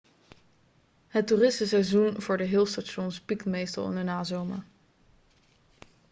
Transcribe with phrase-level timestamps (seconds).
[1.07, 4.63] het toeristenseizoen voor de hill stations piekt meestal in de nazomer